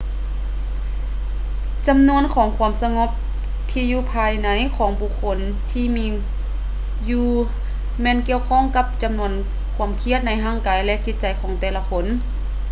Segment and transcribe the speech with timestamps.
[1.87, 3.09] ຈຳນວນຂອງຄວາມສະຫງົບ
[3.71, 5.37] ທີ່ຢູ່ພາຍໃນຂອງບຸກຄົນ
[5.71, 6.05] ທີ່ມີ
[7.09, 7.27] ຢູ່
[8.01, 9.31] ແມ່ນກ່ຽວຂ້ອງກັບຈຳນວນ
[9.75, 12.05] ຄວາມຄຽດໃນຮ່າງກາຍ ແລະ ຈິດໃຈຂອງແຕ່ລະຄົນ